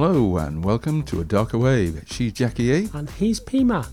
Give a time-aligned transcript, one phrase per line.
[0.00, 2.04] Hello and welcome to A Darker Wave.
[2.06, 2.88] She's Jackie E.
[2.94, 3.88] And he's P Mac.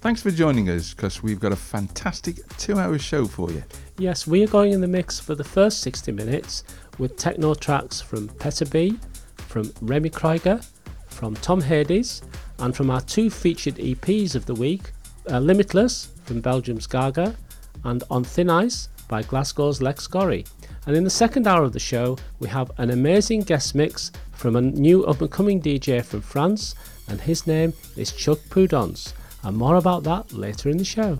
[0.00, 3.62] Thanks for joining us because we've got a fantastic two hour show for you.
[3.96, 6.64] Yes, we are going in the mix for the first 60 minutes
[6.98, 8.98] with techno tracks from Petter B,
[9.36, 10.60] from Remy Kruger,
[11.06, 12.22] from Tom Hades,
[12.58, 14.90] and from our two featured EPs of the week
[15.30, 17.36] uh, Limitless from Belgium's Gaga
[17.84, 20.44] and On Thin Ice by Glasgow's Lex Gorrie.
[20.86, 24.56] And in the second hour of the show, we have an amazing guest mix from
[24.56, 26.74] a new up and coming DJ from France,
[27.08, 29.14] and his name is Chuck Prudence.
[29.42, 31.18] And more about that later in the show.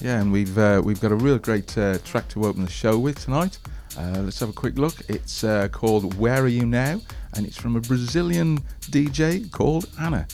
[0.00, 2.98] Yeah, and we've uh, we've got a real great uh, track to open the show
[2.98, 3.58] with tonight.
[3.98, 4.94] Uh, let's have a quick look.
[5.08, 7.00] It's uh, called Where Are You Now?
[7.36, 8.58] and it's from a Brazilian
[8.90, 10.26] DJ called Anna.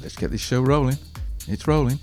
[0.00, 0.98] Let's get this show rolling.
[1.46, 2.00] It's rolling.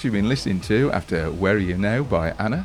[0.00, 2.64] Tracks you've been listening to after Where Are You Now by Anna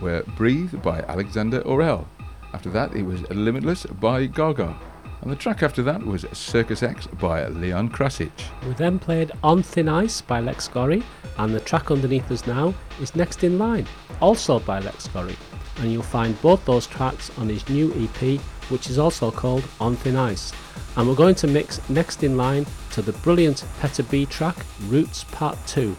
[0.00, 2.06] were Breathe by Alexander Aurel.
[2.52, 4.76] After that, it was Limitless by Gaga.
[5.20, 8.32] And the track after that was Circus X by Leon Krasisch.
[8.66, 11.04] We then played On Thin Ice by Lex Gorrie,
[11.38, 13.86] and the track underneath us now is Next in Line,
[14.20, 15.36] also by Lex Gorrie.
[15.76, 18.40] And you'll find both those tracks on his new EP,
[18.70, 20.52] which is also called On Thin Ice.
[20.96, 24.56] And we're going to mix Next in Line to the brilliant Petter B track,
[24.88, 25.96] Roots Part 2.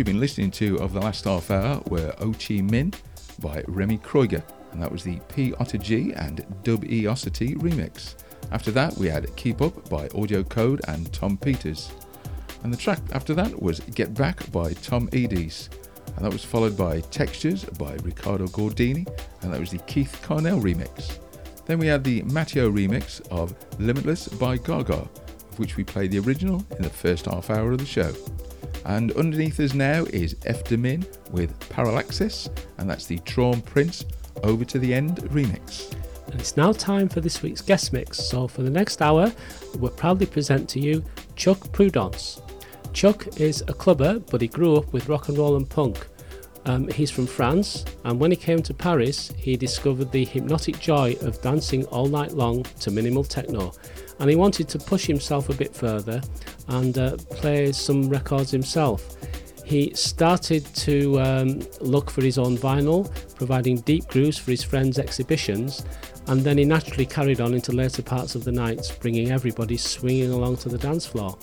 [0.00, 2.94] You've been listening to over the last half hour were Ho Chi Minh
[3.38, 4.42] by Remy Kruger,
[4.72, 8.14] and that was the Piotr G and Dubiosity remix.
[8.50, 11.92] After that, we had Keep Up by Audio Kode and Tom Peters.
[12.64, 15.68] And the track after that was Get Back by Tom Hades.
[16.16, 19.06] And that was followed by Textures by Ricardo Gordino,
[19.42, 21.18] and that was the Keith Carnal remix.
[21.66, 26.20] Then we had the Mateo remix of Limitless by Gaga, of which we played the
[26.20, 28.14] original in the first half hour of the show.
[28.84, 34.04] And underneath us now is Efdemin with Parallaxis, and that's the Traumprinz
[34.42, 35.92] Over to the End remix.
[36.30, 38.18] And it's now time for this week's guest mix.
[38.18, 39.32] So for the next hour,
[39.76, 41.04] we'll proudly present to you
[41.36, 42.40] Chuck Prudence.
[42.92, 46.06] Chuck is a clubber, but he grew up with rock and roll and punk.
[46.66, 51.16] Um, he's from France, and when he came to Paris, he discovered the hypnotic joy
[51.22, 53.72] of dancing all night long to minimal techno.
[54.20, 56.20] And he wanted to push himself a bit further
[56.68, 59.16] and uh, play some records himself.
[59.64, 64.98] He started to um, look for his own vinyl, providing deep grooves for his friends'
[64.98, 65.84] exhibitions,
[66.26, 70.32] and then he naturally carried on into later parts of the night, bringing everybody swinging
[70.32, 71.38] along to the dance floor.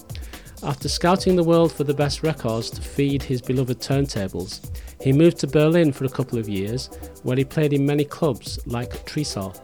[0.64, 5.38] After scouting the world for the best records to feed his beloved turntables, he moved
[5.40, 6.90] to Berlin for a couple of years,
[7.24, 9.56] where he played in many clubs like Tresor.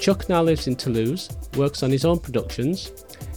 [0.00, 2.90] Chuck now lives in Toulouse, works on his own productions.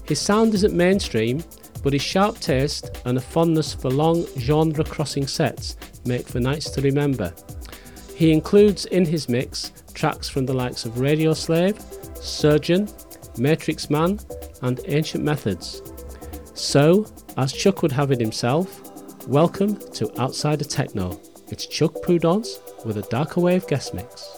[0.06, 1.44] His sound isn't mainstream,
[1.84, 6.70] but his sharp taste and a fondness for long genre crossing sets make for nights
[6.72, 7.34] to remember.
[8.16, 11.78] He includes in his mix tracks from the likes of Radio Slave,
[12.16, 12.88] Surgeon,
[13.36, 14.24] Matrixxmann,
[14.62, 15.82] and Ancient Methods.
[16.54, 17.06] So,
[17.36, 21.20] as Chuck would have it himself, welcome to Outsider Techno.
[21.50, 24.33] It's Chuck Prudence with a Darker Wave guest mix.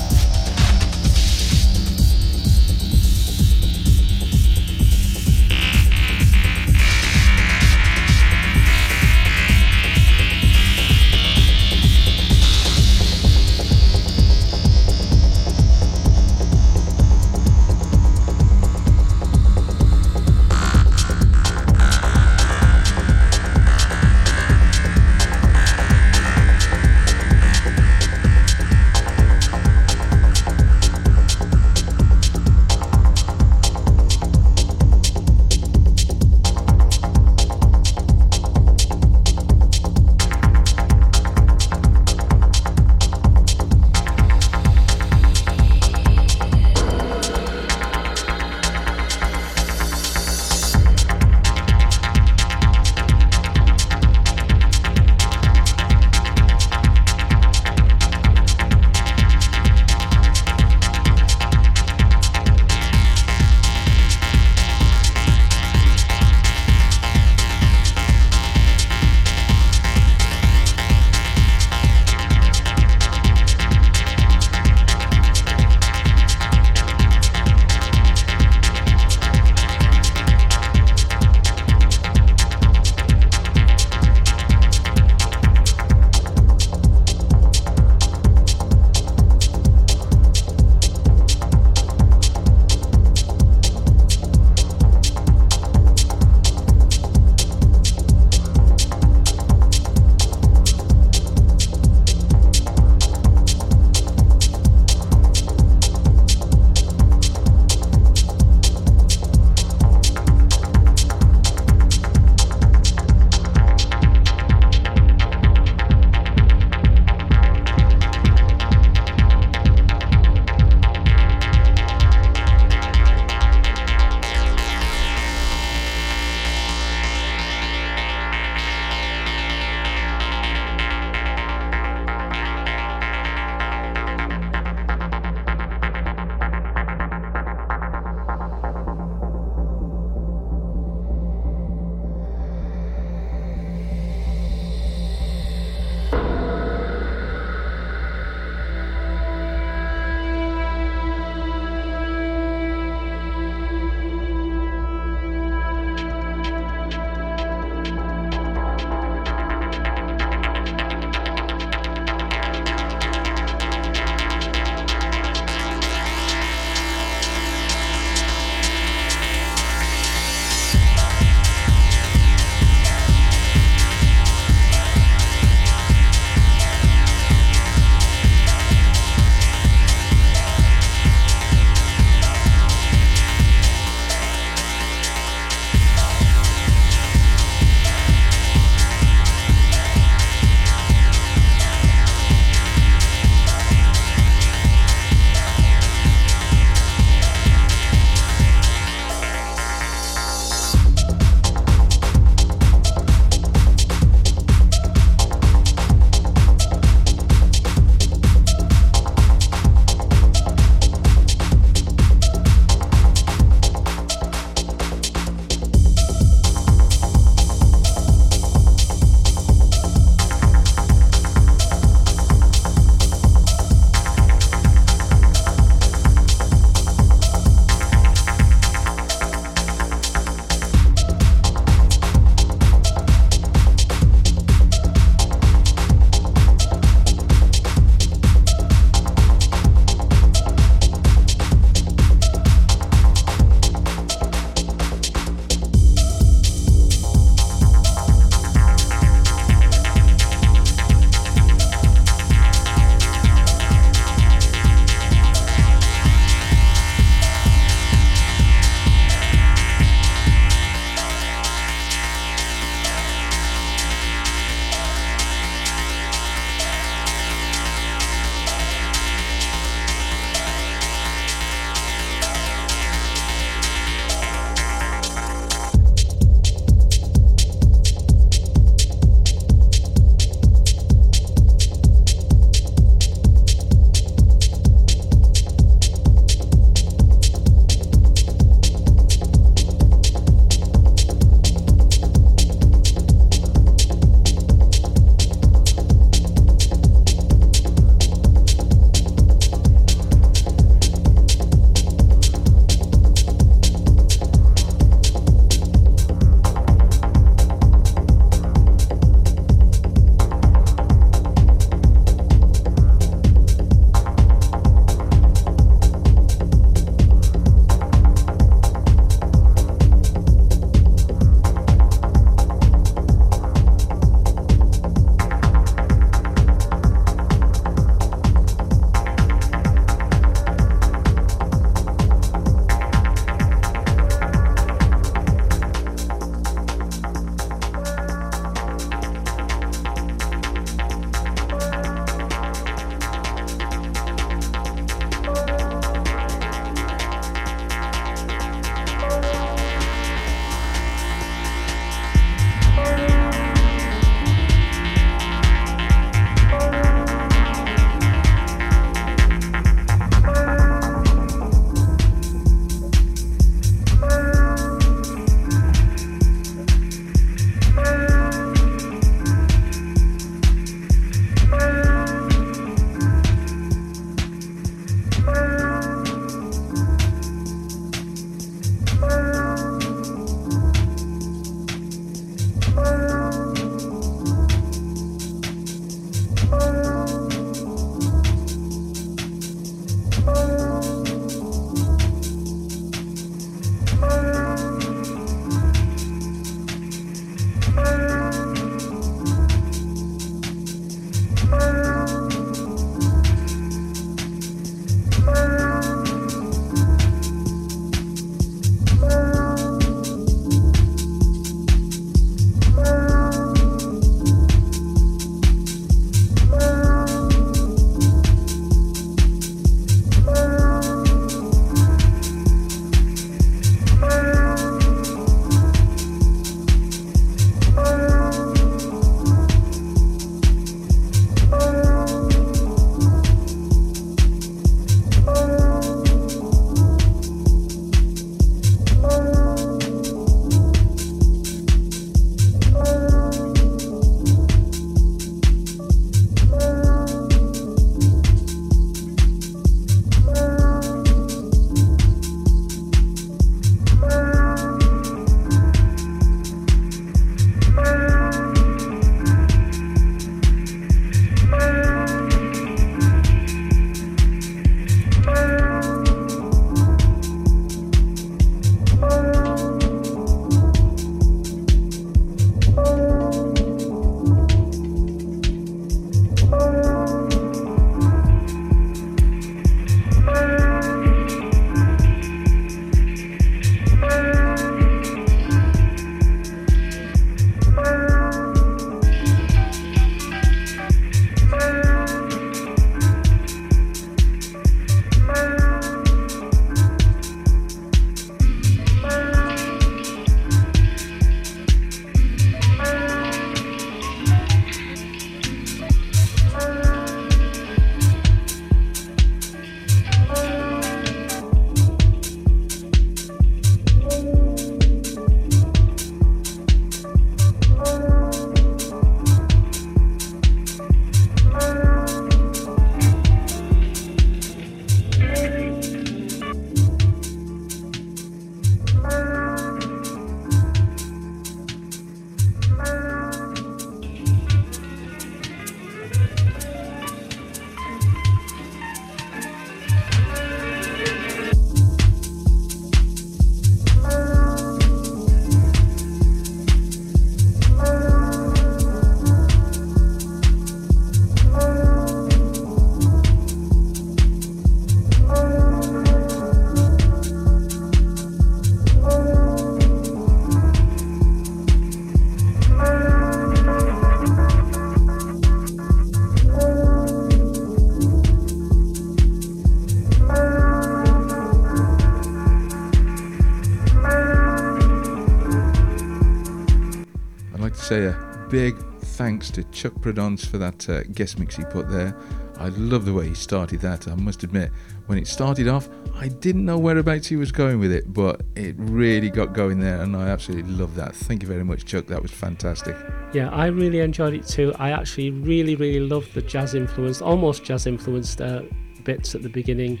[577.94, 582.16] Say a big thanks to Chuck Prudence for that uh, guest mix he put there.
[582.56, 584.72] I love the way he started that, I must admit.
[585.06, 588.74] When it started off, I didn't know whereabouts he was going with it, but it
[588.78, 591.14] really got going there, and I absolutely love that.
[591.14, 592.08] Thank you very much, Chuck.
[592.08, 592.96] That was fantastic.
[593.32, 594.74] Yeah, I really enjoyed it too.
[594.80, 598.62] I actually really, really loved the jazz influenced, almost jazz influenced uh,
[599.04, 600.00] bits at the beginning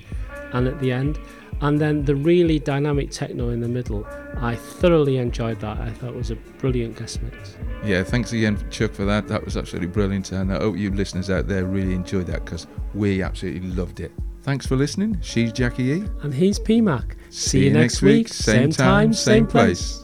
[0.52, 1.20] and at the end.
[1.60, 4.04] And then the really dynamic techno in the middle.
[4.38, 5.78] I thoroughly enjoyed that.
[5.78, 7.56] I thought it was a brilliant guest mix.
[7.84, 9.28] Yeah, thanks again, Chuck, for that.
[9.28, 10.32] That was absolutely brilliant.
[10.32, 14.10] And I hope you listeners out there really enjoyed that because we absolutely loved it.
[14.42, 15.18] Thanks for listening.
[15.20, 16.04] She's Jackie E.
[16.22, 17.16] And he's PMAC.
[17.30, 19.98] See, See you next week, same time, same place.
[19.98, 20.03] You've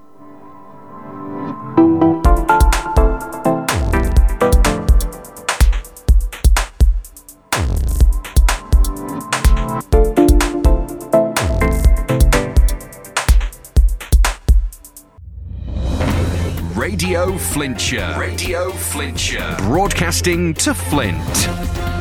[17.21, 18.17] Radio Flintshire.
[18.17, 19.55] Radio Flintshire.
[19.59, 22.00] Broadcasting to Flint.